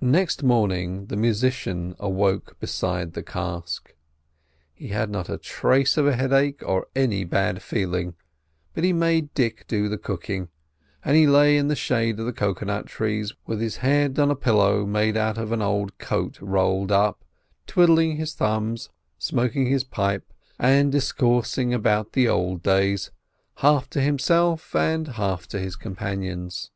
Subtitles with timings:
[0.00, 3.92] Next morning the musician awoke beside the cask.
[4.72, 8.14] He had not a trace of a headache, or any bad feeling,
[8.72, 10.46] but he made Dick do the cooking;
[11.04, 14.30] and he lay in the shade of the cocoa nut trees, with his head on
[14.30, 17.24] a "pilla" made out of an old coat rolled up,
[17.66, 23.10] twiddling his thumbs, smoking his pipe, and discoursing about the "ould" days,
[23.56, 26.70] half to himself and half to his companions.